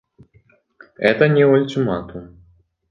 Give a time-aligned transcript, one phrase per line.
[0.97, 2.39] Это не ультиматум.